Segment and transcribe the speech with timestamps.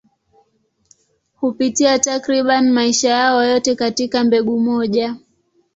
[1.35, 5.15] Hupitia takriban maisha yao yote katika mbegu moja.